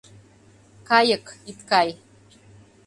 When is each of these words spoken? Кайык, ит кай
Кайык, 0.87 1.25
ит 1.51 1.59
кай 1.69 1.89